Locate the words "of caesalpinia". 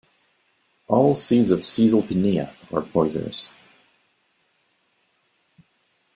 1.51-2.53